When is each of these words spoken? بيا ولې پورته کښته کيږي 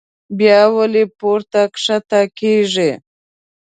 بيا 0.37 0.61
ولې 0.75 1.03
پورته 1.19 1.61
کښته 1.73 2.19
کيږي 2.37 2.91